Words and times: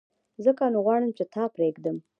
ځکه 0.45 0.63
نو 0.73 0.79
غواړم 0.85 1.11
چي 1.17 1.23
تا 1.33 1.43
پرېږدم! 1.55 1.97